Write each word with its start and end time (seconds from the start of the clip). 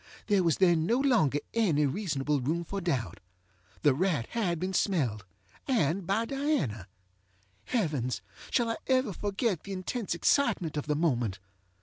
There 0.25 0.41
was 0.43 0.57
then 0.57 0.87
no 0.87 0.97
longer 0.97 1.37
any 1.53 1.85
reasonable 1.85 2.41
room 2.41 2.63
for 2.63 2.81
doubt. 2.81 3.19
The 3.83 3.93
rat 3.93 4.25
had 4.31 4.59
been 4.59 4.71
smelledŌĆöand 4.71 6.07
by 6.07 6.25
Diana. 6.25 6.87
Heavens! 7.65 8.23
shall 8.49 8.71
I 8.71 8.77
ever 8.87 9.13
forget 9.13 9.61
the 9.63 9.73
intense 9.73 10.15
excitement 10.15 10.75
of 10.75 10.87
the 10.87 10.95
moment? 10.95 11.37